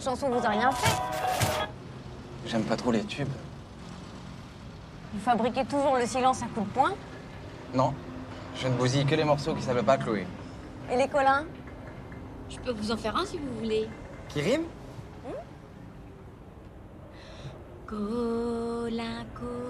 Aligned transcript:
cette 0.00 0.10
chanson 0.10 0.30
vous 0.30 0.44
a 0.46 0.48
rien 0.48 0.72
fait 0.72 1.00
J'aime 2.46 2.64
pas 2.64 2.76
trop 2.76 2.90
les 2.90 3.04
tubes. 3.04 3.28
Vous 5.12 5.20
fabriquez 5.20 5.64
toujours 5.66 5.96
le 5.96 6.06
silence 6.06 6.42
à 6.42 6.46
coups 6.46 6.66
de 6.66 6.72
poing 6.72 6.92
Non, 7.74 7.92
je 8.56 8.66
ne 8.66 8.74
bousille 8.74 9.04
que 9.04 9.14
les 9.14 9.24
morceaux 9.24 9.54
qui 9.54 9.62
savent 9.62 9.84
pas 9.84 9.98
Chloé. 9.98 10.26
Et 10.90 10.96
les 10.96 11.06
collins 11.06 11.44
Je 12.48 12.58
peux 12.58 12.72
vous 12.72 12.90
en 12.90 12.96
faire 12.96 13.14
un 13.16 13.26
si 13.26 13.36
vous 13.38 13.58
voulez. 13.58 13.88
Qui 14.28 14.40
rime? 14.40 14.62
Colin, 17.86 19.24
Colin, 19.34 19.69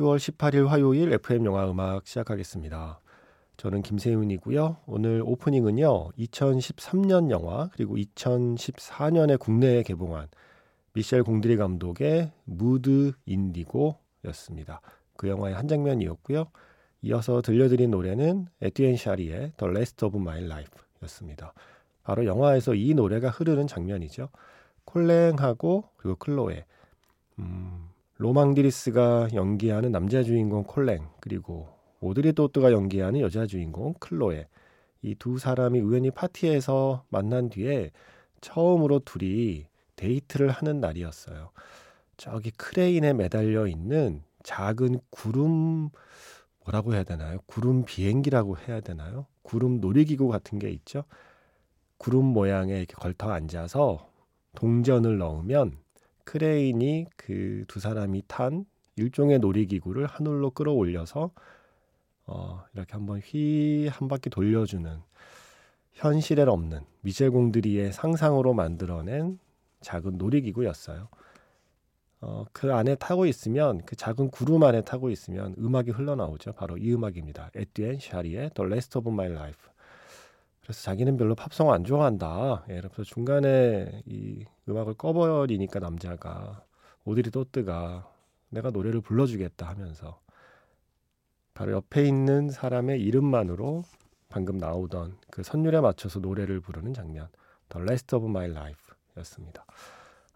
(10월 0.00 0.16
18일) 0.16 0.66
화요일 0.66 1.12
FM 1.12 1.44
영화 1.44 1.70
음악 1.70 2.06
시작하겠습니다. 2.06 3.00
저는 3.58 3.82
김세윤이고요. 3.82 4.78
오늘 4.86 5.22
오프닝은요. 5.26 6.12
2013년 6.12 7.30
영화 7.30 7.68
그리고 7.74 7.96
2014년에 7.96 9.38
국내에 9.38 9.82
개봉한 9.82 10.28
미셸 10.94 11.22
공드리 11.22 11.58
감독의 11.58 12.32
무드 12.44 13.12
인디고였습니다. 13.26 14.80
그 15.18 15.28
영화의 15.28 15.54
한 15.54 15.68
장면이었고요. 15.68 16.46
이어서 17.02 17.42
들려드린 17.42 17.90
노래는 17.90 18.46
에듀엔 18.62 18.96
샤리의 18.96 19.52
The 19.58 19.70
Last 19.70 20.02
of 20.06 20.16
My 20.18 20.42
Life였습니다. 20.42 21.52
바로 22.04 22.24
영화에서 22.24 22.74
이 22.74 22.94
노래가 22.94 23.28
흐르는 23.28 23.66
장면이죠. 23.66 24.30
콜랭하고 24.86 25.90
그리고 25.98 26.16
클로에 26.16 26.64
음, 27.38 27.89
로맹 28.20 28.64
뒤리스가 28.64 29.28
연기하는 29.32 29.92
남자 29.92 30.22
주인공 30.22 30.62
콜랭 30.64 31.08
그리고 31.20 31.68
오드리 32.00 32.34
토투가 32.34 32.70
연기하는 32.70 33.20
여자 33.20 33.46
주인공 33.46 33.94
클로에 33.94 34.46
이 35.00 35.14
두 35.14 35.38
사람이 35.38 35.80
우연히 35.80 36.10
파티에서 36.10 37.04
만난 37.08 37.48
뒤에 37.48 37.90
처음으로 38.42 38.98
둘이 39.06 39.64
데이트를 39.96 40.50
하는 40.50 40.80
날이었어요. 40.80 41.50
저기 42.18 42.50
크레인에 42.50 43.14
매달려 43.14 43.66
있는 43.66 44.22
작은 44.42 45.00
구름 45.08 45.88
뭐라고 46.64 46.92
해야 46.92 47.04
되나요? 47.04 47.38
구름 47.46 47.86
비행기라고 47.86 48.58
해야 48.58 48.80
되나요? 48.80 49.24
구름 49.40 49.80
놀이기구 49.80 50.28
같은 50.28 50.58
게 50.58 50.68
있죠. 50.68 51.04
구름 51.96 52.26
모양에 52.26 52.76
이렇게 52.76 52.92
걸터 52.96 53.30
앉아서 53.30 54.10
동전을 54.56 55.16
넣으면 55.16 55.78
크레인이 56.30 57.06
그 57.16 57.64
두 57.66 57.80
사람이 57.80 58.22
탄 58.28 58.64
일종의 58.96 59.40
놀이기구를 59.40 60.06
하늘로 60.06 60.50
끌어올려서 60.52 61.32
어, 62.26 62.64
이렇게 62.74 62.92
한번 62.92 63.18
휘 63.20 63.88
한 63.90 64.06
바퀴 64.08 64.30
돌려주는 64.30 65.00
현실에 65.94 66.42
없는 66.42 66.82
미셸 67.00 67.30
공드리의 67.32 67.92
상상으로 67.92 68.54
만들어낸 68.54 69.40
작은 69.80 70.18
놀이기구였어요. 70.18 71.08
어, 72.20 72.44
그 72.52 72.72
안에 72.74 72.94
타고 72.96 73.26
있으면 73.26 73.82
그 73.84 73.96
작은 73.96 74.30
구름 74.30 74.62
안에 74.62 74.82
타고 74.82 75.10
있으면 75.10 75.56
음악이 75.58 75.90
흘러나오죠. 75.90 76.52
바로 76.52 76.76
이 76.78 76.92
음악입니다. 76.94 77.50
에듀엔 77.56 77.98
샤리의 77.98 78.50
The 78.54 78.70
Last 78.70 78.98
of 78.98 79.08
My 79.10 79.28
Life. 79.30 79.69
그래서 80.62 80.82
자기는 80.82 81.16
별로 81.16 81.34
팝송 81.34 81.72
안 81.72 81.84
좋아한다. 81.84 82.64
예, 82.68 82.80
그래서 82.80 83.02
중간에 83.02 84.02
이 84.06 84.44
음악을 84.68 84.94
꺼버리니까 84.94 85.80
남자가 85.80 86.64
오드리 87.04 87.30
또뜨가 87.30 88.10
내가 88.50 88.70
노래를 88.70 89.00
불러주겠다 89.00 89.68
하면서 89.68 90.20
바로 91.54 91.72
옆에 91.72 92.06
있는 92.06 92.50
사람의 92.50 93.02
이름만으로 93.02 93.84
방금 94.28 94.58
나오던 94.58 95.18
그 95.30 95.42
선율에 95.42 95.80
맞춰서 95.80 96.20
노래를 96.20 96.60
부르는 96.60 96.94
장면 96.94 97.28
The 97.68 97.84
Last 97.84 98.14
of 98.14 98.26
My 98.26 98.50
Life였습니다. 98.50 99.64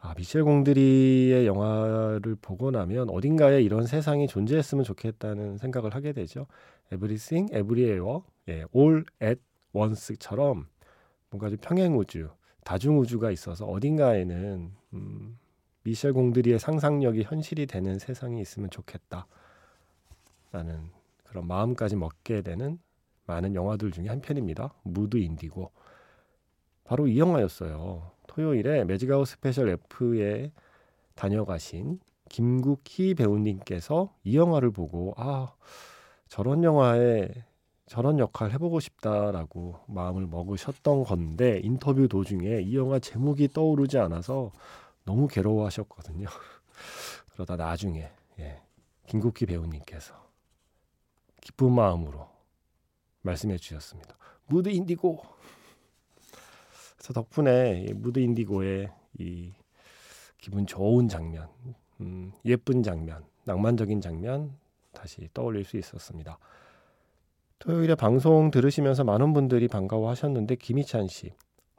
아, 0.00 0.14
미셸 0.18 0.44
공드리의 0.44 1.46
영화를 1.46 2.36
보고 2.42 2.70
나면 2.70 3.08
어딘가에 3.08 3.62
이런 3.62 3.86
세상이 3.86 4.26
존재했으면 4.26 4.84
좋겠다는 4.84 5.56
생각을 5.56 5.94
하게 5.94 6.12
되죠. 6.12 6.46
Everything, 6.92 7.50
Everywhere, 7.56 8.20
예, 8.48 8.64
All 8.76 9.04
at 9.22 9.40
Once처럼 9.74 10.66
뭔가 11.30 11.50
좀 11.50 11.58
평행 11.60 11.98
우주, 11.98 12.30
다중 12.64 12.98
우주가 12.98 13.30
있어서 13.30 13.66
어딘가에는 13.66 14.72
음, 14.94 15.38
미셸 15.82 16.14
공드리의 16.14 16.58
상상력이 16.58 17.24
현실이 17.24 17.66
되는 17.66 17.98
세상이 17.98 18.40
있으면 18.40 18.70
좋겠다라는 18.70 19.26
그런 21.24 21.46
마음까지 21.46 21.96
먹게 21.96 22.40
되는 22.40 22.78
많은 23.26 23.54
영화들 23.54 23.90
중에 23.90 24.08
한 24.08 24.20
편입니다. 24.20 24.72
무드 24.82 25.16
인디고. 25.18 25.70
바로 26.84 27.06
이 27.06 27.18
영화였어요. 27.18 28.12
토요일에 28.26 28.84
매직아워 28.84 29.26
스페셜 29.26 29.68
F에 29.68 30.52
다녀가신 31.14 32.00
김국희 32.28 33.14
배우님께서 33.14 34.14
이 34.24 34.36
영화를 34.36 34.70
보고 34.70 35.14
아 35.16 35.54
저런 36.28 36.64
영화에 36.64 37.28
저런 37.86 38.18
역할 38.18 38.50
해보고 38.52 38.80
싶다라고 38.80 39.80
마음을 39.86 40.26
먹으셨던 40.26 41.04
건데 41.04 41.60
인터뷰 41.62 42.08
도중에 42.08 42.62
이 42.62 42.76
영화 42.76 42.98
제목이 42.98 43.48
떠오르지 43.48 43.98
않아서 43.98 44.52
너무 45.04 45.28
괴로워하셨거든요. 45.28 46.26
그러다 47.32 47.56
나중에 47.56 48.10
예, 48.38 48.62
김국희 49.06 49.46
배우님께서 49.46 50.14
기쁜 51.40 51.72
마음으로 51.72 52.26
말씀해 53.22 53.58
주셨습니다. 53.58 54.16
무드 54.46 54.70
인디고. 54.70 55.22
그래서 56.96 57.12
덕분에 57.12 57.92
무드 57.94 58.18
인디고의 58.18 58.90
이 59.18 59.52
기분 60.38 60.66
좋은 60.66 61.08
장면, 61.08 61.48
음, 62.00 62.32
예쁜 62.44 62.82
장면, 62.82 63.24
낭만적인 63.44 64.00
장면 64.00 64.56
다시 64.92 65.28
떠올릴 65.34 65.64
수 65.64 65.76
있었습니다. 65.76 66.38
토요일에 67.64 67.94
방송 67.94 68.50
들으시면서 68.50 69.04
많은 69.04 69.32
분들이 69.32 69.68
반가워하셨는데 69.68 70.56
김희찬 70.56 71.08
씨, 71.08 71.32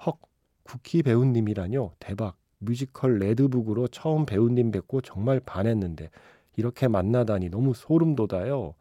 헉 0.03 0.17
국희 0.63 1.03
배우님이라뇨 1.03 1.91
대박 1.99 2.37
뮤지컬 2.57 3.19
레드북으로 3.19 3.87
처음 3.89 4.25
배우님 4.25 4.71
뵙고 4.71 5.01
정말 5.01 5.39
반했는데 5.39 6.09
이렇게 6.55 6.87
만나다니 6.87 7.49
너무 7.49 7.75
소름 7.75 8.15
돋아요. 8.15 8.73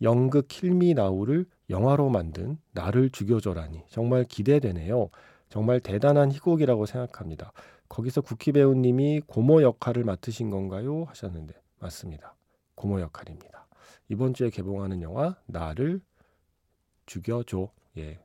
연극 0.00 0.46
킬미 0.46 0.94
나우를 0.94 1.44
영화로 1.70 2.08
만든 2.08 2.56
나를 2.70 3.10
죽여줘라니 3.10 3.82
정말 3.88 4.22
기대되네요. 4.22 5.08
정말 5.48 5.80
대단한 5.80 6.30
희곡이라고 6.30 6.86
생각합니다. 6.86 7.52
거기서 7.88 8.20
국희 8.20 8.52
배우님이 8.52 9.22
고모 9.26 9.62
역할을 9.62 10.04
맡으신 10.04 10.50
건가요? 10.50 11.02
하셨는데 11.08 11.54
맞습니다. 11.80 12.36
고모 12.76 13.00
역할입니다. 13.00 13.66
이번 14.08 14.34
주에 14.34 14.50
개봉하는 14.50 15.02
영화 15.02 15.36
나를 15.46 16.00
죽여줘 17.06 17.70
예 17.98 18.20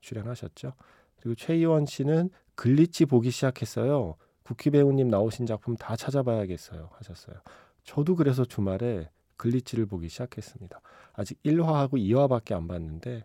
출연하셨죠. 0.00 0.72
그리고 1.16 1.34
최희원 1.34 1.86
씨는 1.86 2.30
글리치 2.54 3.06
보기 3.06 3.30
시작했어요. 3.30 4.16
국희 4.42 4.70
배우님 4.70 5.08
나오신 5.08 5.46
작품 5.46 5.76
다 5.76 5.96
찾아봐야겠어요 5.96 6.90
하셨어요. 6.92 7.36
저도 7.84 8.16
그래서 8.16 8.44
주말에 8.44 9.10
글리치를 9.36 9.86
보기 9.86 10.08
시작했습니다. 10.08 10.80
아직 11.14 11.42
1화하고 11.42 11.94
2화밖에 11.94 12.54
안 12.54 12.68
봤는데 12.68 13.24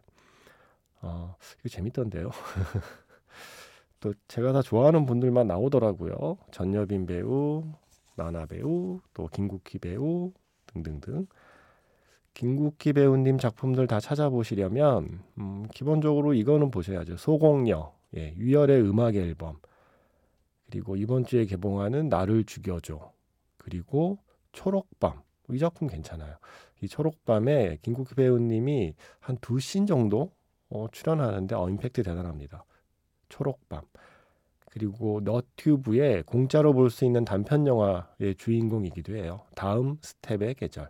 어, 1.02 1.36
이거 1.60 1.70
재밌던데요. 1.70 2.30
또 4.00 4.14
제가 4.28 4.52
다 4.52 4.62
좋아하는 4.62 5.06
분들만 5.06 5.48
나오더라고요. 5.48 6.38
전여빈 6.52 7.06
배우, 7.06 7.64
나나 8.16 8.46
배우, 8.46 9.00
또 9.14 9.28
김국희 9.28 9.80
배우 9.80 10.32
등등등. 10.68 11.28
김국희 12.34 12.94
배우님 12.94 13.38
작품들 13.38 13.88
다 13.88 14.00
찾아보시려면 14.00 15.22
음, 15.38 15.66
기본적으로 15.74 16.34
이거는 16.34 16.72
보셔야죠. 16.72 17.18
소공녀, 17.18 17.94
예, 18.16 18.34
유열의 18.38 18.82
음악 18.82 19.16
앨범, 19.16 19.60
그리고 20.70 20.96
이번 20.96 21.26
주에 21.26 21.46
개봉하는 21.46 22.10
나를 22.10 22.46
죽여줘, 22.46 23.12
그리고 23.58 24.18
초록밤. 24.54 25.22
이 25.52 25.60
작품 25.60 25.88
괜찮아요. 25.88 26.38
이 26.82 26.88
초록밤에 26.88 27.78
김국희 27.82 28.16
배우님이 28.16 28.96
한 29.20 29.38
두 29.42 29.60
씬 29.60 29.86
정도 29.86 30.32
어, 30.70 30.88
출연하는데 30.92 31.54
어, 31.56 31.70
임팩트 31.70 32.04
대단합니다. 32.04 32.64
초록밤. 33.30 33.82
그리고 34.72 35.20
너튜브에 35.24 36.24
공짜로 36.26 36.72
볼 36.74 36.90
수 36.90 37.04
있는 37.04 37.26
단편 37.26 37.68
영화의 37.68 38.36
주인공이기도 38.38 39.16
해요. 39.18 39.42
다음 39.56 39.98
스텝의 40.02 40.56
계절. 40.56 40.90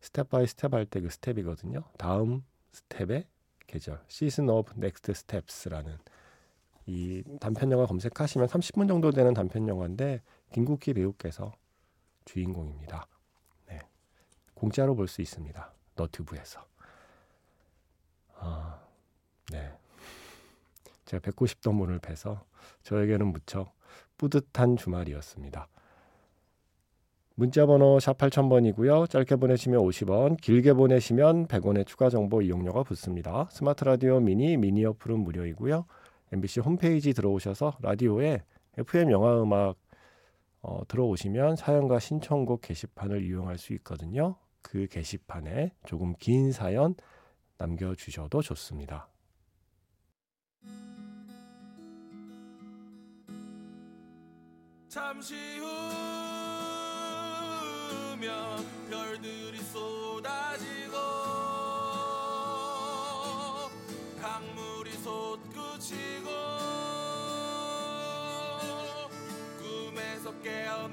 step 0.00 0.30
by 0.30 0.46
step 0.46 0.72
할 0.74 0.86
때 0.86 1.00
그 1.00 1.10
스텝이거든요. 1.10 1.84
다음 1.98 2.44
스텝의 2.72 3.26
계절. 3.66 4.02
Season 4.08 4.48
of 4.48 4.74
Next 4.76 5.12
Steps라는 5.14 5.98
이 6.86 7.22
단편 7.40 7.70
영화 7.70 7.86
검색하시면 7.86 8.48
30분 8.48 8.88
정도 8.88 9.10
되는 9.10 9.32
단편 9.34 9.68
영화인데 9.68 10.22
김국희 10.52 10.94
배우께서 10.94 11.52
주인공입니다. 12.24 13.06
네. 13.68 13.80
공짜로 14.54 14.94
볼 14.96 15.06
수 15.06 15.22
있습니다. 15.22 15.72
너튜브에서. 15.96 16.66
아, 18.36 18.80
네. 19.52 19.72
제가 21.04 21.20
뵙고 21.20 21.46
싶던 21.46 21.76
분을 21.78 21.98
뵈서 21.98 22.44
저에게는 22.82 23.26
무척 23.28 23.74
뿌듯한 24.16 24.76
주말이었습니다. 24.76 25.68
문자번호 27.40 27.98
샵 28.00 28.18
8000번이고요. 28.18 29.08
짧게 29.08 29.36
보내시면 29.36 29.80
50원, 29.80 30.38
길게 30.38 30.74
보내시면 30.74 31.46
100원의 31.46 31.86
추가 31.86 32.10
정보 32.10 32.42
이용료가 32.42 32.82
붙습니다. 32.82 33.48
스마트 33.50 33.82
라디오 33.84 34.20
미니, 34.20 34.58
미니 34.58 34.84
어플은 34.84 35.20
무료이고요. 35.20 35.86
MBC 36.32 36.60
홈페이지 36.60 37.14
들어오셔서 37.14 37.78
라디오에 37.80 38.42
FM 38.76 39.10
영화 39.10 39.42
음악 39.42 39.76
어, 40.60 40.82
들어오시면 40.86 41.56
사연과 41.56 41.98
신청곡 41.98 42.60
게시판을 42.60 43.24
이용할 43.24 43.56
수 43.56 43.72
있거든요. 43.72 44.36
그 44.60 44.86
게시판에 44.90 45.72
조금 45.86 46.12
긴 46.18 46.52
사연 46.52 46.94
남겨주셔도 47.56 48.42
좋습니다. 48.42 49.08
잠시 54.90 55.34
후 55.58 56.09
면 58.18 58.66
별들이 58.90 59.58
쏟아지고 59.58 60.96
강물이 64.20 64.92
솟구치고 64.92 66.28
꿈에서 69.58 70.32
깨어 70.42 70.88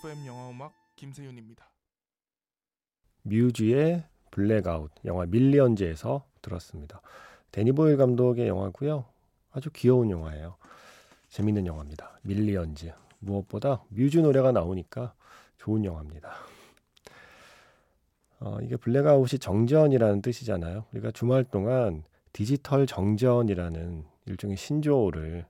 FM 0.00 0.26
영화 0.26 0.50
음악 0.50 0.72
김세윤입니다. 0.96 1.68
뮤즈의 3.22 4.04
블랙아웃 4.30 4.90
영화 5.04 5.24
밀리언즈에서 5.26 6.24
들었습니다. 6.42 7.00
대니 7.52 7.72
보일 7.72 7.96
감독의 7.96 8.48
영화고요. 8.48 9.04
아주 9.52 9.70
귀여운 9.72 10.10
영화예요. 10.10 10.56
재밌는 11.28 11.66
영화입니다. 11.66 12.18
밀리언즈. 12.22 12.92
무엇보다 13.20 13.84
뮤즈 13.88 14.18
노래가 14.18 14.50
나오니까 14.52 15.14
좋은 15.58 15.84
영화입니다. 15.84 16.34
어, 18.40 18.58
이게 18.62 18.76
블랙아웃이 18.76 19.38
정전이라는 19.38 20.22
뜻이잖아요. 20.22 20.86
우리가 20.92 21.12
주말 21.12 21.44
동안 21.44 22.02
디지털 22.32 22.86
정전이라는 22.86 24.04
일종의 24.26 24.56
신조어를 24.56 25.46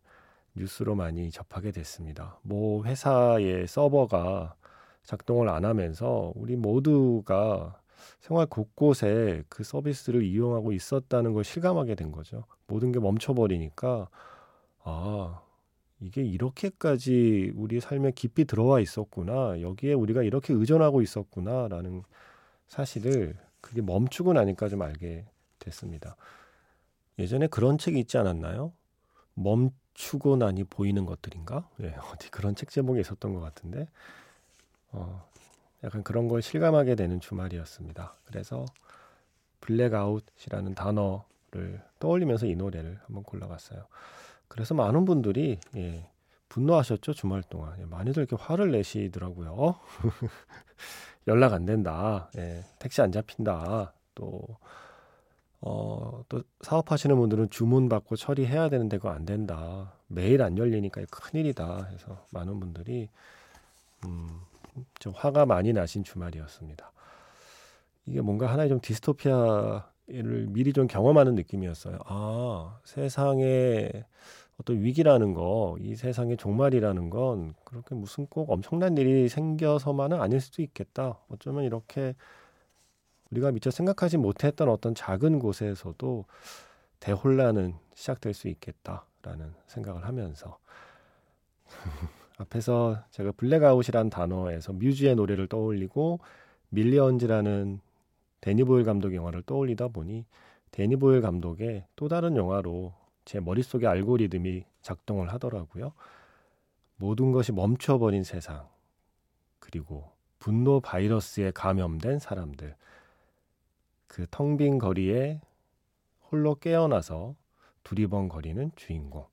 뉴스로 0.54 0.94
많이 0.94 1.30
접하게 1.30 1.72
됐습니다. 1.72 2.38
뭐 2.42 2.84
회사의 2.84 3.66
서버가 3.66 4.54
작동을 5.02 5.48
안 5.48 5.64
하면서 5.64 6.32
우리 6.34 6.56
모두가 6.56 7.80
생활 8.20 8.46
곳곳에 8.46 9.44
그 9.48 9.64
서비스를 9.64 10.22
이용하고 10.22 10.72
있었다는 10.72 11.32
걸 11.32 11.44
실감하게 11.44 11.94
된 11.94 12.12
거죠. 12.12 12.44
모든 12.66 12.92
게 12.92 13.00
멈춰버리니까 13.00 14.08
아 14.84 15.42
이게 16.00 16.22
이렇게까지 16.22 17.52
우리 17.54 17.80
삶에 17.80 18.12
깊이 18.12 18.44
들어와 18.44 18.80
있었구나. 18.80 19.60
여기에 19.60 19.94
우리가 19.94 20.22
이렇게 20.22 20.52
의존하고 20.52 21.02
있었구나라는 21.02 22.02
사실을 22.66 23.36
그게 23.60 23.82
멈추고 23.82 24.32
나니까 24.32 24.68
좀 24.68 24.82
알게 24.82 25.26
됐습니다. 25.58 26.16
예전에 27.18 27.46
그런 27.46 27.78
책이 27.78 27.98
있지 28.00 28.18
않았나요? 28.18 28.72
멈추고 29.34 30.36
나니 30.36 30.64
보이는 30.64 31.06
것들인가? 31.06 31.68
예, 31.80 31.94
어디 32.12 32.30
그런 32.30 32.54
책 32.54 32.70
제목이 32.70 33.00
있었던 33.00 33.32
것 33.32 33.40
같은데, 33.40 33.88
어, 34.92 35.26
약간 35.82 36.02
그런 36.02 36.28
걸 36.28 36.42
실감하게 36.42 36.94
되는 36.94 37.20
주말이었습니다. 37.20 38.14
그래서 38.26 38.64
블랙아웃이라는 39.60 40.74
단어를 40.74 41.82
떠올리면서 41.98 42.46
이 42.46 42.54
노래를 42.54 43.00
한번 43.06 43.22
골라봤어요. 43.24 43.86
그래서 44.48 44.74
많은 44.74 45.04
분들이 45.04 45.58
예, 45.76 46.08
분노하셨죠 46.48 47.14
주말 47.14 47.42
동안 47.42 47.78
예, 47.80 47.84
많이들 47.84 48.22
이렇게 48.22 48.42
화를 48.42 48.70
내시더라고요. 48.72 49.78
연락 51.26 51.54
안 51.54 51.64
된다, 51.64 52.30
예, 52.36 52.64
택시 52.78 53.00
안 53.00 53.10
잡힌다, 53.10 53.92
또 54.14 54.42
어, 55.66 56.22
또 56.28 56.42
사업하시는 56.60 57.16
분들은 57.16 57.48
주문 57.48 57.88
받고 57.88 58.16
처리해야 58.16 58.68
되는데 58.68 58.98
그거 58.98 59.08
안 59.08 59.24
된다. 59.24 59.94
매일 60.08 60.42
안 60.42 60.58
열리니까 60.58 61.02
큰일이다. 61.10 61.88
해서 61.90 62.26
많은 62.30 62.60
분들이 62.60 63.08
음, 64.04 64.28
좀 64.98 65.14
화가 65.16 65.46
많이 65.46 65.72
나신 65.72 66.04
주말이었습니다. 66.04 66.92
이게 68.04 68.20
뭔가 68.20 68.52
하나의 68.52 68.68
좀 68.68 68.80
디스토피아를 68.82 70.48
미리 70.50 70.74
좀 70.74 70.86
경험하는 70.86 71.34
느낌이었어요. 71.34 71.98
아, 72.04 72.78
세상에 72.84 73.90
어떤 74.60 74.82
위기라는 74.82 75.32
거, 75.32 75.76
이 75.80 75.96
세상의 75.96 76.36
종말이라는 76.36 77.08
건 77.08 77.54
그렇게 77.64 77.94
무슨 77.94 78.26
꼭 78.26 78.50
엄청난 78.50 78.98
일이 78.98 79.30
생겨서만은 79.30 80.20
아닐 80.20 80.40
수도 80.42 80.60
있겠다. 80.60 81.18
어쩌면 81.30 81.64
이렇게 81.64 82.14
우리가 83.30 83.50
미처 83.52 83.70
생각하지 83.70 84.18
못했던 84.18 84.68
어떤 84.68 84.94
작은 84.94 85.38
곳에서도 85.38 86.24
대혼란은 87.00 87.74
시작될 87.94 88.34
수 88.34 88.48
있겠다라는 88.48 89.54
생각을 89.66 90.06
하면서 90.06 90.58
앞에서 92.38 93.04
제가 93.10 93.32
블랙아웃이라는 93.32 94.10
단어에서 94.10 94.72
뮤즈의 94.72 95.14
노래를 95.14 95.46
떠올리고 95.46 96.20
밀리언즈라는 96.70 97.80
대니 98.40 98.64
보일 98.64 98.84
감독 98.84 99.14
영화를 99.14 99.42
떠올리다 99.42 99.88
보니 99.88 100.26
대니 100.70 100.96
보일 100.96 101.20
감독의 101.20 101.86
또 101.96 102.08
다른 102.08 102.36
영화로 102.36 102.92
제 103.24 103.40
머릿속에 103.40 103.86
알고리즘이 103.86 104.64
작동을 104.82 105.32
하더라고요. 105.32 105.92
모든 106.96 107.32
것이 107.32 107.52
멈춰버린 107.52 108.22
세상 108.24 108.68
그리고 109.58 110.10
분노 110.38 110.80
바이러스에 110.80 111.52
감염된 111.52 112.18
사람들 112.18 112.76
그 114.14 114.28
텅 114.30 114.56
빈 114.56 114.78
거리에 114.78 115.40
홀로 116.30 116.54
깨어나서 116.54 117.34
두리번거리는 117.82 118.70
주인공. 118.76 119.26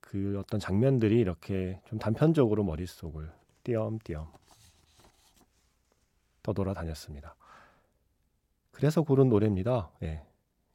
그그 0.00 0.38
어떤 0.38 0.60
장면들이 0.60 1.18
이렇게 1.18 1.80
좀 1.86 1.98
단편적으로 1.98 2.62
머릿속을 2.62 3.32
띄엄띄엄 3.64 4.30
떠돌아다녔습니다. 6.42 7.34
그래서 8.70 9.00
고른 9.00 9.30
노래입니다. 9.30 9.90
예. 10.02 10.22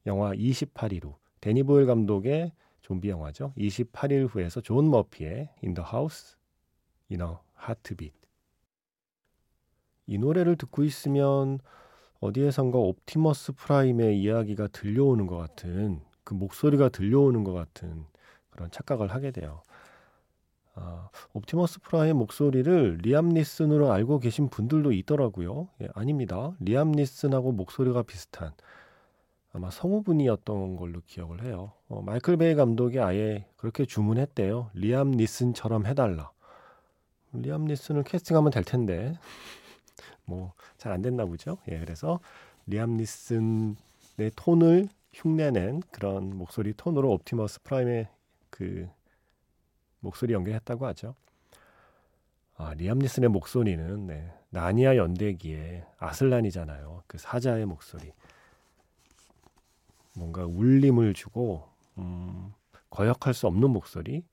영화 0.08 0.32
28일 0.32 1.04
후 1.04 1.16
대니 1.40 1.62
보일 1.62 1.86
감독의 1.86 2.54
좀비 2.82 3.08
영화죠. 3.08 3.54
28일 3.56 4.28
후에서 4.34 4.62
존 4.62 4.90
머피의 4.90 5.50
In 5.64 5.76
the 5.76 5.88
House 5.88 6.38
in 7.12 7.22
a 7.22 7.36
Heartbeat 7.62 8.18
이 10.08 10.18
노래를 10.18 10.56
듣고 10.56 10.84
있으면 10.84 11.60
어디에선가 12.20 12.78
옵티머스 12.78 13.54
프라임의 13.54 14.20
이야기가 14.22 14.68
들려오는 14.68 15.28
것 15.28 15.38
같은 15.38 16.02
그 16.24 16.34
목소리가 16.34 16.90
들려오는 16.90 17.44
것 17.44 17.54
같은 17.54 18.06
그런 18.50 18.72
착각을 18.72 19.08
하게 19.08 19.32
돼요. 19.32 19.62
아, 20.76 21.10
옵티머스 21.34 21.82
프라임 21.82 22.18
목소리를 22.18 23.00
리암 23.02 23.30
니슨으로 23.30 23.92
알고 23.92 24.20
계신 24.20 24.48
분들도 24.50 24.92
있더라고요. 24.92 25.70
예, 25.82 25.88
아닙니다. 25.96 26.56
리암 26.60 26.92
니슨하고 26.92 27.52
목소리가 27.52 28.04
비슷한 28.04 28.52
아마 29.54 29.72
성우분이었던 29.72 30.76
걸로 30.76 31.02
기억을 31.08 31.44
해요. 31.44 31.72
어, 31.88 32.02
마이클 32.04 32.38
베이 32.38 32.54
감독이 32.54 33.00
아예 33.00 33.48
그렇게 33.58 33.86
주문했대요. 33.86 34.70
리암 34.74 35.12
니슨처럼 35.12 35.88
해달라. 35.88 36.32
리암 37.34 37.66
니슨을 37.66 38.04
캐스팅하면 38.04 38.52
될 38.52 38.64
텐데 38.64 39.18
뭐 40.28 40.54
잘 40.78 40.92
안 40.94 41.02
됐나 41.02 41.26
보죠. 41.26 41.58
예, 41.70 41.80
그래서 41.80 42.20
리암 42.68 42.98
니슨의 42.98 43.76
톤을 44.36 44.90
흉내낸 45.14 45.82
그런 45.92 46.38
목소리 46.38 46.74
톤으로 46.74 47.12
옵티머스 47.14 47.64
프라임의 47.64 48.08
그 48.50 48.88
목소리 50.00 50.34
연결했다고 50.34 50.86
하죠. 50.88 51.16
아, 52.58 52.74
리암 52.76 53.00
니슨의 53.00 53.30
목소리는 53.30 54.08
네, 54.08 54.32
나니아 54.50 54.96
연대기의 54.98 55.86
아슬란이잖아요. 56.00 57.04
그 57.08 57.18
사자의 57.18 57.66
목소리. 57.66 58.12
뭔가 60.16 60.46
울림을 60.46 61.14
주고 61.14 61.68
음, 61.98 62.54
거역할 62.90 63.34
수 63.34 63.48
없는 63.48 63.70
목소리. 63.70 64.24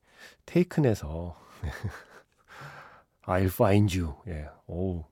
테이큰에서 0.45 1.37
I'll 3.25 3.45
find 3.45 3.99
you. 3.99 4.15
예. 4.27 4.47
오. 4.67 5.03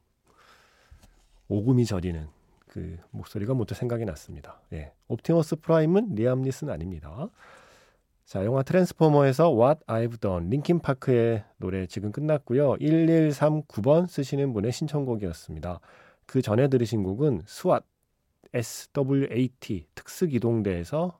오금이 1.47 1.85
저리는 1.85 2.27
그 2.67 2.97
목소리가 3.11 3.53
문득 3.53 3.75
생각이 3.75 4.05
났습니다. 4.05 4.61
예. 4.73 4.91
옵티머스 5.07 5.57
프라임은 5.57 6.15
리암 6.15 6.41
니슨 6.41 6.69
아닙니다. 6.69 7.29
자, 8.25 8.43
영화 8.45 8.63
트랜스포머에서 8.63 9.53
What 9.53 9.85
I've 9.85 10.19
Done 10.19 10.49
링킨 10.49 10.79
파크의 10.79 11.43
노래 11.57 11.85
지금 11.85 12.11
끝났고요. 12.11 12.75
1139번 12.75 14.07
쓰시는 14.07 14.53
분의 14.53 14.71
신청곡이었습니다. 14.71 15.79
그 16.25 16.41
전에 16.41 16.67
들으신 16.67 17.03
곡은 17.03 17.43
SWAT 17.45 17.85
SWAT 18.53 19.87
특수기동대에서 19.93 21.19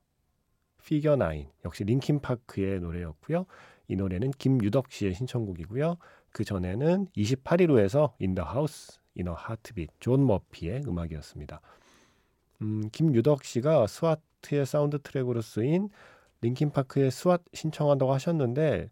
Figure 0.85 1.15
9 1.15 1.45
역시 1.65 1.83
링킨 1.83 2.19
파크의 2.19 2.79
노래였고요. 2.79 3.45
이 3.87 3.95
노래는 3.95 4.31
김유덕 4.31 4.91
씨의 4.91 5.13
신청곡이고요. 5.13 5.97
그 6.31 6.43
전에는 6.43 7.07
28일 7.15 7.69
후에서 7.69 8.15
In 8.21 8.35
a 9.19 9.23
Heartbeat 9.23 9.93
존 9.99 10.25
머피의 10.25 10.83
음악이었습니다. 10.87 11.61
음, 12.61 12.89
김유덕 12.91 13.43
씨가 13.43 13.87
SWAT의 13.87 14.65
사운드 14.65 14.99
트랙으로 15.01 15.41
쓰인 15.41 15.89
링킨 16.41 16.71
파크의 16.71 17.11
SWAT 17.11 17.41
신청한다고 17.53 18.13
하셨는데 18.13 18.89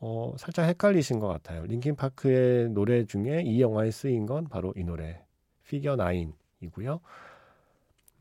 어, 0.00 0.34
살짝 0.38 0.66
헷갈리신 0.66 1.20
것 1.20 1.28
같아요. 1.28 1.64
링킨 1.66 1.94
파크의 1.94 2.70
노래 2.70 3.04
중에 3.04 3.42
이 3.44 3.60
영화에 3.60 3.90
쓰인 3.90 4.26
건 4.26 4.48
바로 4.48 4.72
이 4.76 4.84
노래 4.84 5.22
Figure 5.66 5.96
9이고요. 5.96 7.00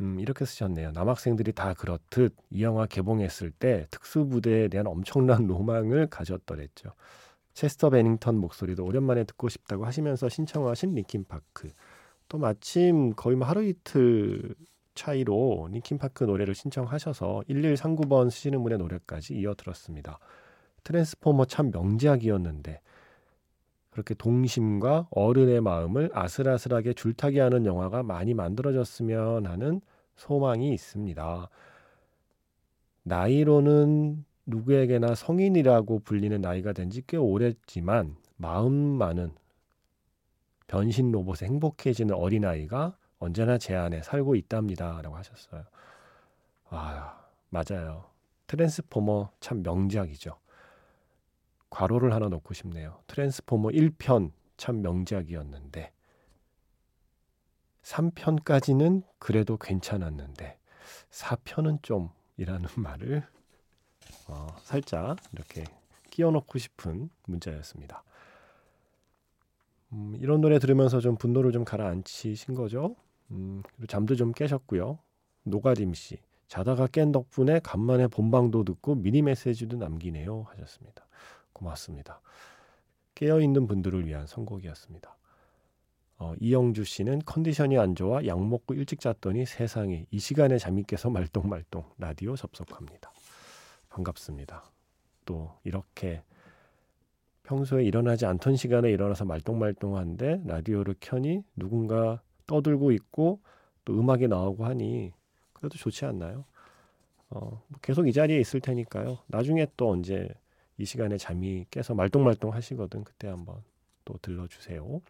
음, 0.01 0.19
이렇게 0.19 0.45
쓰셨네요. 0.45 0.91
남학생들이 0.91 1.53
다 1.53 1.73
그렇듯 1.73 2.35
이 2.51 2.63
영화 2.63 2.85
개봉했을 2.85 3.51
때 3.51 3.87
특수부대에 3.91 4.67
대한 4.69 4.87
엄청난 4.87 5.45
로망을 5.47 6.07
가졌더랬죠. 6.07 6.91
체스터 7.59 7.89
베닝턴 7.89 8.37
목소리도 8.37 8.85
오랜만에 8.85 9.25
듣고 9.25 9.49
싶다고 9.49 9.85
하시면서 9.85 10.29
신청하신 10.29 10.93
링킨 10.95 11.25
파크. 11.25 11.69
또 12.29 12.37
마침 12.37 13.13
거의 13.17 13.35
뭐 13.35 13.45
하루 13.45 13.65
이틀 13.65 14.55
차이로 14.95 15.67
링킨 15.69 15.97
파크 15.97 16.23
노래를 16.23 16.55
신청하셔서 16.55 17.43
1139번 17.49 18.29
쓰시는 18.29 18.63
분의 18.63 18.77
노래까지 18.77 19.33
이어 19.33 19.55
들었습니다. 19.55 20.19
트랜스포머 20.85 21.45
참 21.45 21.69
명작이었는데 21.71 22.79
그렇게 23.89 24.13
동심과 24.13 25.09
어른의 25.11 25.59
마음을 25.59 26.11
아슬아슬하게 26.13 26.93
줄타기 26.93 27.39
하는 27.39 27.65
영화가 27.65 28.03
많이 28.03 28.33
만들어졌으면 28.33 29.47
하는 29.47 29.81
소망이 30.15 30.71
있습니다. 30.71 31.49
나이로는 33.03 34.23
누구에게나 34.49 35.15
성인이라고 35.15 35.99
불리는 35.99 36.41
나이가 36.41 36.73
된 36.73 36.89
지 36.89 37.01
꽤 37.05 37.17
오래지만 37.17 38.17
마음만은 38.37 39.31
변신 40.67 41.11
로봇에 41.11 41.45
행복해지는 41.47 42.15
어린아이가 42.15 42.97
언제나 43.19 43.57
제 43.57 43.75
안에 43.75 44.01
살고 44.03 44.35
있답니다. 44.35 45.01
라고 45.01 45.15
하셨어요. 45.17 45.65
아, 46.69 47.25
맞아요. 47.49 48.09
트랜스포머 48.47 49.31
참 49.39 49.61
명작이죠. 49.63 50.37
괄호를 51.69 52.13
하나 52.13 52.29
넣고 52.29 52.53
싶네요. 52.53 53.01
트랜스포머 53.07 53.69
1편 53.69 54.31
참 54.57 54.81
명작이었는데 54.81 55.91
3편까지는 57.83 59.03
그래도 59.19 59.57
괜찮았는데 59.57 60.57
4편은 61.11 61.81
좀 61.83 62.09
이라는 62.37 62.67
말을 62.77 63.25
어, 64.27 64.47
살짝 64.63 65.17
이렇게 65.33 65.63
끼워넣고 66.09 66.57
싶은 66.59 67.09
문자였습니다. 67.25 68.03
음, 69.93 70.17
이런 70.19 70.41
노래 70.41 70.59
들으면서 70.59 70.99
좀 70.99 71.15
분노를 71.15 71.51
좀 71.51 71.63
가라앉히신 71.63 72.53
거죠? 72.55 72.95
음, 73.31 73.61
그리고 73.65 73.87
잠도 73.87 74.15
좀 74.15 74.31
깨셨고요. 74.31 74.99
노가림 75.43 75.93
씨 75.93 76.17
자다가 76.47 76.87
깬 76.87 77.11
덕분에 77.11 77.59
간만에 77.59 78.07
본방도 78.07 78.63
듣고 78.63 78.95
미니 78.95 79.21
메시지도 79.21 79.77
남기네요 79.77 80.47
하셨습니다. 80.49 81.07
고맙습니다. 81.53 82.21
깨어 83.15 83.41
있는 83.41 83.67
분들을 83.67 84.05
위한 84.07 84.25
선곡이었습니다. 84.27 85.15
어, 86.17 86.33
이영주 86.39 86.83
씨는 86.83 87.21
컨디션이 87.25 87.77
안 87.77 87.95
좋아 87.95 88.25
약 88.25 88.45
먹고 88.45 88.73
일찍 88.73 88.99
잤더니 88.99 89.45
세상에 89.45 90.05
이 90.11 90.19
시간에 90.19 90.57
잠이 90.57 90.83
깨서 90.83 91.09
말똥말똥 91.09 91.83
라디오 91.97 92.35
접속합니다. 92.35 93.11
반갑습니다. 93.99 94.63
또 95.25 95.51
이렇게 95.63 96.23
평소에 97.43 97.83
일어나지 97.83 98.25
않던 98.25 98.55
시간에 98.55 98.91
일어나서 98.91 99.25
말똥말똥한데 99.25 100.43
라디오를 100.45 100.95
켜니 100.99 101.43
누군가 101.55 102.21
떠들고 102.47 102.91
있고 102.91 103.39
또 103.85 103.99
음악이 103.99 104.27
나오고 104.27 104.65
하니 104.65 105.11
그래도 105.53 105.77
좋지 105.77 106.05
않나요? 106.05 106.45
어, 107.29 107.39
뭐 107.67 107.79
계속 107.81 108.07
이 108.07 108.13
자리에 108.13 108.39
있을 108.39 108.59
테니까요. 108.59 109.19
나중에 109.27 109.67
또 109.77 109.89
언제 109.89 110.29
이 110.77 110.85
시간에 110.85 111.17
잠이 111.17 111.65
깨서 111.69 111.93
말똥말똥 111.93 112.53
하시거든 112.53 113.03
그때 113.03 113.27
한번 113.27 113.61
또 114.05 114.17
들러주세요. 114.21 115.01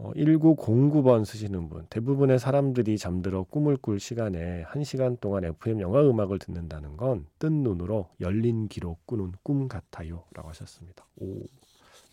어, 0.00 0.12
1909번 0.14 1.24
쓰시는 1.24 1.68
분. 1.68 1.84
대부분의 1.90 2.38
사람들이 2.38 2.98
잠들어 2.98 3.42
꿈을 3.42 3.76
꿀 3.76 3.98
시간에 3.98 4.62
1시간 4.70 5.18
동안 5.20 5.44
FM 5.44 5.80
영화 5.80 6.00
음악을 6.02 6.38
듣는다는 6.38 6.96
건 6.96 7.26
뜬 7.40 7.64
눈으로 7.64 8.08
열린 8.20 8.68
귀로 8.68 8.96
꾸는 9.06 9.32
꿈 9.42 9.66
같아요. 9.66 10.22
라고 10.34 10.48
하셨습니다. 10.50 11.04
오, 11.20 11.40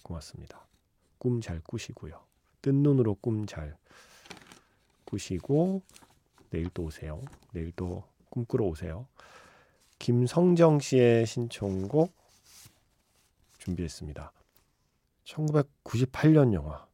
고맙습니다. 0.02 0.66
꿈 1.20 1.42
잘 1.42 1.62
꾸시고요. 1.62 2.20
뜬 2.64 2.82
눈으로 2.82 3.16
꿈 3.22 3.46
잘 3.46 3.76
꾸시고 5.06 5.84
내일 6.50 6.70
또 6.74 6.86
오세요. 6.86 7.22
내일 7.54 7.72
또 7.76 8.04
꿈꾸러 8.32 8.66
오세요. 8.66 9.06
김성정 10.00 10.80
씨의 10.80 11.28
신청곡 11.28 12.12
준비했습니다. 13.60 14.32
1998년 15.26 16.54
영화 16.54 16.86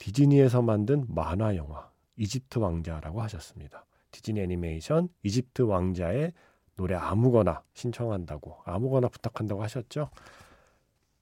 디즈니에서 0.00 0.62
만든 0.62 1.04
만화 1.08 1.54
영화 1.56 1.90
이집트 2.16 2.58
왕자라고 2.58 3.20
하셨습니다. 3.22 3.84
디즈니 4.10 4.40
애니메이션 4.40 5.10
이집트 5.22 5.62
왕자의 5.62 6.32
노래 6.74 6.94
아무거나 6.94 7.62
신청한다고 7.74 8.56
아무거나 8.64 9.08
부탁한다고 9.08 9.62
하셨죠? 9.62 10.10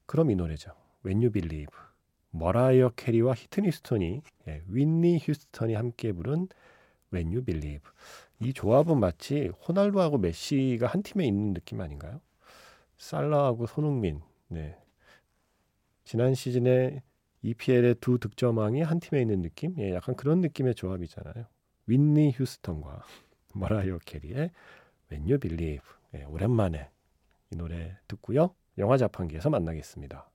그럼 0.07 0.31
이 0.31 0.37
노래죠. 0.37 0.73
When 1.05 1.19
You 1.19 1.33
Believe. 1.33 1.75
머라이어 2.31 2.91
캐리와 2.91 3.35
휘트니 3.35 3.73
스톤이 3.73 4.23
예, 4.47 4.63
휘트니 4.69 5.19
휴스턴이 5.23 5.75
함께 5.75 6.13
부른 6.13 6.49
When 7.13 7.29
You 7.33 7.45
Believe. 7.45 7.91
이 8.39 8.53
조합은 8.53 9.01
마치 9.01 9.51
호날두하고 9.67 10.19
메시가 10.19 10.87
한 10.87 11.03
팀에 11.03 11.27
있는 11.27 11.53
느낌 11.53 11.81
아닌가요? 11.81 12.21
살라하고 12.97 13.67
손흥민. 13.67 14.21
네. 14.47 14.79
지난 16.05 16.35
시즌에 16.35 17.03
EPL의 17.43 17.97
두 18.01 18.19
득점왕이 18.19 18.83
한 18.83 19.01
팀에 19.01 19.21
있는 19.21 19.43
느낌? 19.43 19.75
예, 19.79 19.95
약간 19.95 20.15
그런 20.17 20.41
느낌의 20.41 20.75
조합이잖아요. 20.75 21.47
휘트니 21.87 22.33
휴스턴과 22.37 23.05
머라이어 23.55 23.99
캐리의 24.05 24.51
When 25.11 25.25
You 25.25 25.39
Believe. 25.39 25.85
예, 26.15 26.25
오랜만에 26.25 26.91
이 27.51 27.57
노래 27.57 27.97
듣고요. 28.09 28.55
영화 28.79 28.97
자판기에서 28.97 29.51
만나겠습니다. 29.51 30.31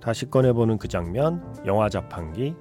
다시 0.00 0.30
꺼내보는 0.30 0.78
그 0.78 0.88
장면, 0.88 1.42
영화 1.66 1.90
자판기. 1.90 2.56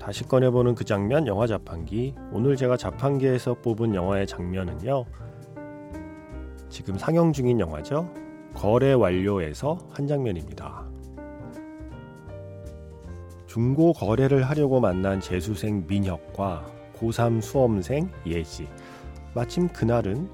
다시 0.00 0.24
꺼내보는 0.24 0.74
그 0.74 0.84
장면, 0.84 1.28
영화 1.28 1.46
자판기. 1.46 2.16
오늘 2.32 2.56
제가 2.56 2.76
자판기에서 2.76 3.54
뽑은 3.62 3.94
영화의 3.94 4.26
장면은요. 4.26 5.04
지금 6.68 6.98
상영 6.98 7.32
중인 7.32 7.60
영화죠. 7.60 8.12
거래 8.54 8.92
완료에서 8.92 9.78
한 9.90 10.08
장면입니다. 10.08 10.77
중고 13.58 13.92
거래를 13.92 14.48
하려고 14.48 14.78
만난 14.78 15.20
재수생 15.20 15.84
민혁과 15.88 16.64
고3 16.96 17.42
수험생 17.42 18.08
예지. 18.24 18.68
마침 19.34 19.66
그날은 19.66 20.30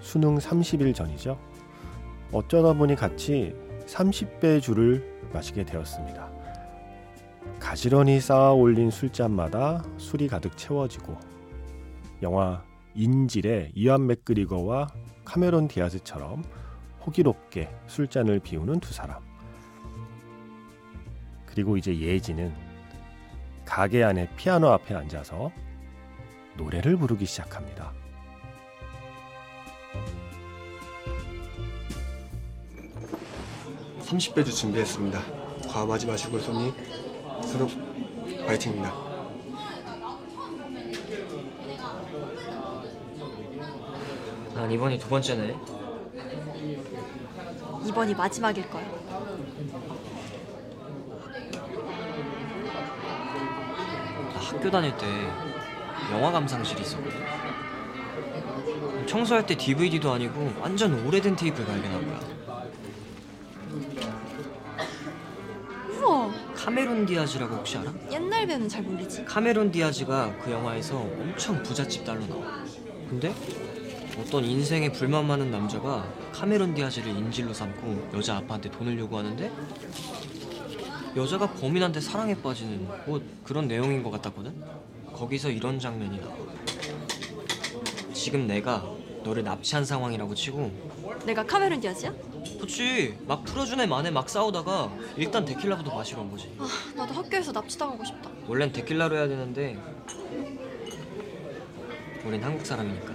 수능 0.00 0.36
30일 0.36 0.94
전이죠. 0.94 1.38
어쩌다 2.32 2.74
보니 2.74 2.94
같이 2.94 3.54
30배 3.86 4.60
줄을 4.60 5.18
마시게 5.32 5.64
되었습니다. 5.64 6.30
가지런히 7.58 8.20
쌓아 8.20 8.52
올린 8.52 8.90
술잔마다 8.90 9.82
술이 9.96 10.28
가득 10.28 10.58
채워지고 10.58 11.16
영화 12.20 12.62
인질의 12.94 13.72
이완 13.74 14.06
맥그리거와 14.08 14.88
카메론 15.24 15.68
디아즈처럼 15.68 16.44
호기롭게 17.06 17.70
술잔을 17.86 18.40
비우는 18.40 18.80
두 18.80 18.92
사람. 18.92 19.35
그리고 21.56 21.78
이제 21.78 21.98
예지는 21.98 22.54
가게 23.64 24.04
안에 24.04 24.28
피아노 24.36 24.68
앞에 24.72 24.94
앉아서 24.94 25.50
노래를 26.58 26.98
부르기 26.98 27.24
시작합니다. 27.24 27.94
삼십 34.00 34.34
배주 34.34 34.54
준비했습니다. 34.54 35.18
과음하지 35.70 36.06
마시고 36.06 36.38
손님 36.40 36.74
서로 37.42 37.66
파이팅입니다. 38.46 38.92
난 44.52 44.70
이번이 44.70 44.98
두 44.98 45.08
번째네. 45.08 45.56
이번이 47.86 48.14
마지막일 48.14 48.68
거야. 48.68 49.95
학교 54.56 54.70
다닐 54.70 54.96
때 54.96 55.06
영화 56.10 56.32
감상실이 56.32 56.80
있었거든. 56.80 57.20
청소할 59.06 59.44
때 59.44 59.54
DVD도 59.54 60.10
아니고 60.10 60.54
완전 60.58 61.06
오래된 61.06 61.36
테이프를 61.36 61.66
발견한 61.66 62.06
거야. 62.06 62.20
우와, 66.00 66.32
카메론 66.54 67.04
디아즈라고 67.04 67.56
혹시 67.56 67.76
알아? 67.76 67.92
옛날 68.10 68.46
배우는 68.46 68.66
잘 68.66 68.82
모르지. 68.82 69.26
카메론 69.26 69.70
디아즈가 69.70 70.34
그 70.38 70.50
영화에서 70.50 70.96
엄청 70.96 71.62
부잣집 71.62 72.06
딸로 72.06 72.26
나와. 72.26 72.64
근데 73.10 73.34
어떤 74.18 74.42
인생에 74.42 74.90
불만 74.90 75.26
많은 75.26 75.50
남자가 75.50 76.10
카메론 76.32 76.72
디아즈를 76.74 77.08
인질로 77.08 77.52
삼고 77.52 78.12
여자 78.14 78.36
아빠한테 78.36 78.70
돈을 78.70 78.98
요구하는데 78.98 79.52
여자가 81.16 81.46
범인한테 81.52 82.00
사랑에 82.00 82.34
빠지는 82.34 82.86
뭐 83.06 83.20
그런 83.42 83.66
내용인 83.68 84.02
것 84.02 84.10
같았거든. 84.10 84.54
거기서 85.14 85.50
이런 85.50 85.78
장면이 85.78 86.20
나와. 86.20 86.34
지금 88.12 88.46
내가 88.46 88.84
너를 89.24 89.42
납치한 89.42 89.84
상황이라고 89.84 90.34
치고 90.34 90.70
내가 91.24 91.44
카메론 91.44 91.80
디아즈야? 91.80 92.12
그치 92.60 93.16
막 93.26 93.44
풀어준 93.44 93.80
애 93.80 93.86
만에 93.86 94.10
막 94.10 94.28
싸우다가 94.28 94.92
일단 95.16 95.44
데킬라부터 95.44 95.94
마시러 95.94 96.20
온 96.20 96.30
거지 96.30 96.50
아, 96.58 96.66
나도 96.96 97.14
학교에서 97.14 97.52
납치당하고 97.52 98.04
싶다. 98.04 98.30
원래는 98.46 98.72
데킬라로 98.72 99.16
해야 99.16 99.26
되는데 99.28 99.78
우린 102.24 102.42
한국 102.42 102.64
사람이니까 102.66 103.14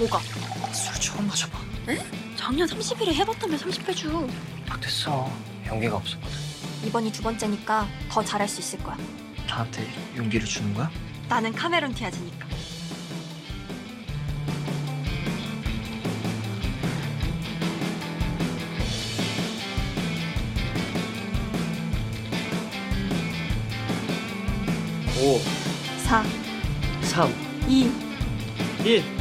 뭐가? 0.00 0.18
술 0.72 0.94
처음 0.98 1.26
마셔봐 1.26 1.58
작년 2.34 2.66
30일에 2.66 3.12
해봤다며 3.12 3.56
30배주. 3.58 4.30
막 4.66 4.80
됐어 4.80 5.30
용기가 5.66 5.96
없었거든 5.96 6.30
이번이 6.86 7.12
두 7.12 7.22
번째니까 7.22 7.86
더 8.08 8.24
잘할 8.24 8.48
수 8.48 8.60
있을 8.60 8.78
거야. 8.82 8.96
나한테 9.46 9.86
용기를 10.16 10.46
주는 10.46 10.72
거야? 10.72 10.90
나는 11.28 11.52
카메론 11.52 11.92
디아즈니까. 11.92 12.48
오 25.22 25.38
4, 26.04 26.24
3 27.02 27.34
2, 27.68 27.90
1 28.86 29.19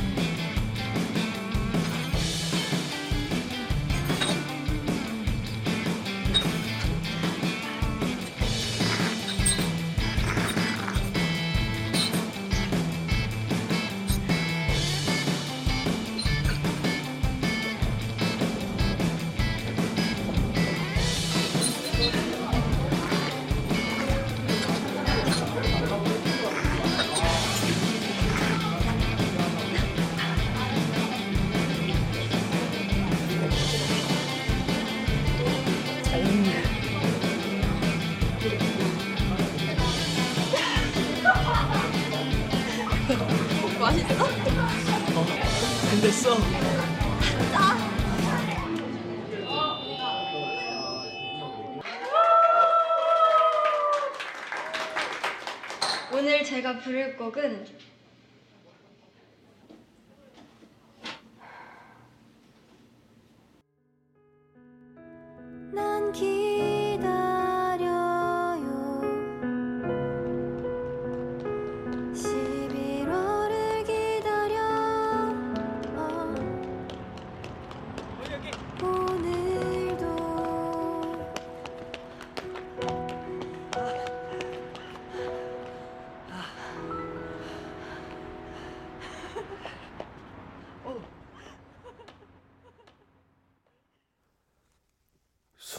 부를 56.90 57.16
곡은 57.18 57.66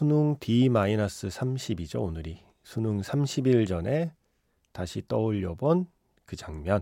수능 0.00 0.36
D-30이죠, 0.40 2.02
오늘이. 2.02 2.42
수능 2.62 3.02
30일 3.02 3.68
전에 3.68 4.14
다시 4.72 5.02
떠올려 5.06 5.54
본 5.54 5.84
그 6.24 6.36
장면. 6.36 6.80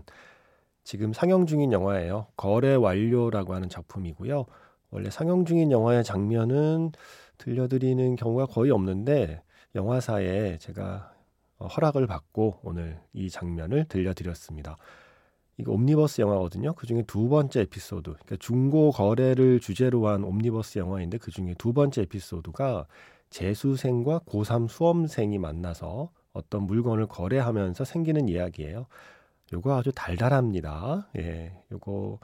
지금 0.85 1.11
상영 1.11 1.45
중인 1.45 1.73
영화예요. 1.73 2.27
거래 2.37 2.75
완료라고 2.75 3.53
하는 3.53 3.67
작품이고요. 3.67 4.45
원래 4.91 5.09
상영 5.09 5.43
중인 5.43 5.69
영화의 5.69 6.05
장면은 6.05 6.93
들려드리는 7.37 8.15
경우가 8.15 8.45
거의 8.45 8.71
없는데 8.71 9.43
영화사에 9.75 10.57
제가 10.59 11.13
어, 11.57 11.67
허락을 11.67 12.07
받고 12.07 12.59
오늘 12.63 13.01
이 13.11 13.29
장면을 13.29 13.83
들려드렸습니다. 13.89 14.77
이거 15.59 15.73
옴니버스 15.73 16.21
영화거든요. 16.21 16.73
그 16.73 16.87
중에 16.87 17.03
두 17.05 17.27
번째 17.27 17.61
에피소드, 17.61 18.11
그러니까 18.11 18.37
중고 18.39 18.91
거래를 18.91 19.59
주제로 19.59 20.07
한 20.07 20.23
옴니버스 20.23 20.79
영화인데 20.79 21.17
그 21.17 21.31
중에 21.31 21.53
두 21.57 21.73
번째 21.73 22.03
에피소드가 22.03 22.87
재수생과 23.29 24.19
고3 24.19 24.69
수험생이 24.69 25.37
만나서 25.37 26.11
어떤 26.31 26.63
물건을 26.63 27.07
거래하면서 27.07 27.83
생기는 27.83 28.29
이야기예요. 28.29 28.85
요거 29.51 29.77
아주 29.77 29.91
달달합니다. 29.93 31.09
예, 31.17 31.51
요거 31.73 32.19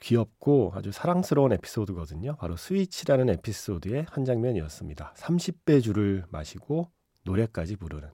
귀엽고 0.00 0.72
아주 0.74 0.92
사랑스러운 0.92 1.52
에피소드거든요. 1.52 2.36
바로 2.36 2.56
스위치라는 2.56 3.28
에피소드의 3.28 4.06
한 4.08 4.24
장면이었습니다. 4.24 5.12
30배 5.14 5.82
주를 5.82 6.24
마시고 6.30 6.88
노래까지 7.24 7.76
부르는 7.76 8.08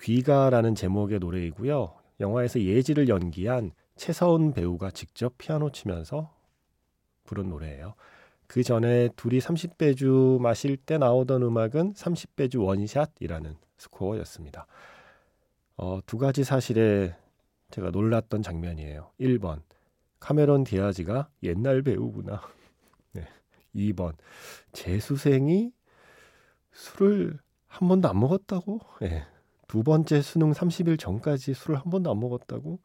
귀가라는 0.00 0.74
제목의 0.74 1.20
노래이고요. 1.20 2.05
영화에서 2.20 2.60
예지를 2.60 3.08
연기한 3.08 3.72
최서은 3.96 4.52
배우가 4.52 4.90
직접 4.90 5.36
피아노 5.38 5.70
치면서 5.70 6.34
부른 7.24 7.48
노래예요. 7.48 7.94
그 8.46 8.62
전에 8.62 9.08
둘이 9.16 9.38
30배주 9.38 10.40
마실 10.40 10.76
때 10.76 10.98
나오던 10.98 11.42
음악은 11.42 11.94
30배주 11.94 12.64
원샷이라는 12.64 13.56
스코어였습니다. 13.76 14.66
어, 15.76 16.00
두 16.06 16.16
가지 16.16 16.44
사실에 16.44 17.14
제가 17.70 17.90
놀랐던 17.90 18.42
장면이에요. 18.42 19.10
1번 19.20 19.62
카메론 20.20 20.64
디아즈가 20.64 21.28
옛날 21.42 21.82
배우구나. 21.82 22.40
네. 23.12 23.26
2번 23.74 24.14
재수생이 24.72 25.72
술을 26.72 27.38
한 27.66 27.88
번도 27.88 28.08
안 28.08 28.20
먹었다고? 28.20 28.80
네. 29.00 29.24
두 29.66 29.82
번째 29.82 30.22
수능 30.22 30.52
30일 30.52 30.98
전까지 30.98 31.54
술을 31.54 31.76
한 31.76 31.90
번도 31.90 32.10
안 32.10 32.20
먹었다고? 32.20 32.78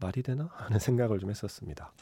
말이 0.00 0.22
되나? 0.22 0.50
하는 0.54 0.78
생각을 0.78 1.18
좀 1.18 1.30
했었습니다. 1.30 1.92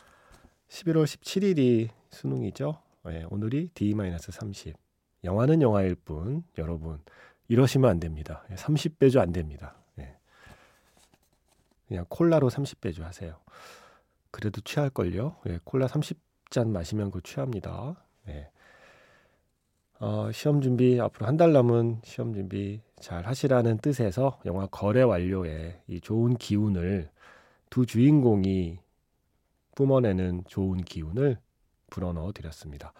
11월 0.68 1.04
17일이 1.04 1.88
수능이죠. 2.10 2.80
네, 3.04 3.24
오늘이 3.30 3.70
D-30. 3.74 4.74
영화는 5.24 5.62
영화일 5.62 5.94
뿐, 5.94 6.44
여러분, 6.58 7.00
이러시면 7.48 7.90
안 7.90 8.00
됩니다. 8.00 8.44
30배주 8.50 9.18
안 9.18 9.32
됩니다. 9.32 9.74
네. 9.96 10.16
그냥 11.88 12.06
콜라로 12.08 12.48
30배주 12.48 13.02
하세요. 13.02 13.36
그래도 14.30 14.60
취할걸요. 14.60 15.36
네, 15.44 15.58
콜라 15.64 15.86
30잔 15.86 16.68
마시면 16.68 17.10
그 17.10 17.20
취합니다. 17.22 17.96
네. 18.24 18.50
어, 20.00 20.30
시험 20.32 20.60
준비 20.62 20.98
앞으로 21.00 21.26
한 21.26 21.36
달 21.36 21.52
남은 21.52 22.00
시험 22.04 22.32
준비 22.34 22.80
잘 23.00 23.26
하시라는 23.26 23.78
뜻에서 23.78 24.38
영화 24.46 24.66
거래 24.66 25.02
완료에 25.02 25.82
이 25.88 26.00
좋은 26.00 26.36
기운을 26.36 27.10
두 27.68 27.86
주인공이 27.86 28.78
뿜어내는 29.74 30.44
좋은 30.48 30.78
기운을 30.82 31.38
불어넣어 31.90 32.32
드렸습니다. 32.32 32.92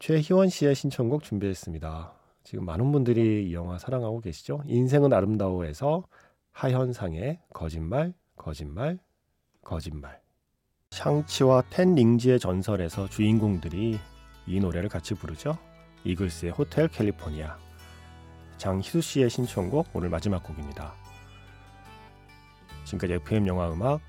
최희원 0.00 0.48
씨의 0.48 0.74
신청곡 0.74 1.22
준비했습니다. 1.22 2.12
지금 2.44 2.64
많은 2.64 2.92
분들이 2.92 3.48
이 3.48 3.54
영화 3.54 3.78
사랑하고 3.78 4.20
계시죠? 4.20 4.62
인생은 4.66 5.12
아름다워에서 5.12 6.04
하현상의 6.52 7.40
거짓말, 7.52 8.12
거짓말, 8.36 8.98
거짓말. 9.62 10.20
샹치와 10.90 11.62
텐 11.70 11.94
링지의 11.94 12.38
전설에서 12.38 13.08
주인공들이 13.08 13.98
이 14.46 14.60
노래를 14.60 14.88
같이 14.88 15.14
부르죠. 15.14 15.58
이글스의 16.06 16.52
호텔 16.52 16.88
캘리포니아. 16.88 17.58
장희수 18.58 19.00
씨의 19.00 19.28
신청곡 19.28 19.88
오늘 19.92 20.08
마지막 20.08 20.42
곡입니다. 20.42 20.94
지금까지 22.84 23.14
FM 23.14 23.46
영화 23.48 23.70
음악 23.72 24.00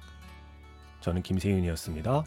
저는 1.02 1.24
김세윤이었습니다. 1.24 2.24